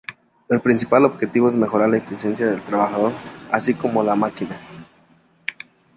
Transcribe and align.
El 0.49 0.59
principal 0.61 1.05
objetivo 1.05 1.47
es 1.47 1.53
mejorar 1.55 1.87
la 1.89 1.97
eficiencia 1.97 2.47
del 2.47 2.63
trabajador 2.63 3.11
así 3.51 3.75
como 3.75 4.01
de 4.01 4.07
la 4.09 4.15
máquina. 4.15 4.59